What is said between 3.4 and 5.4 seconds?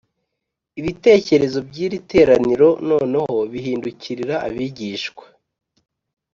bihindukirira abigishwa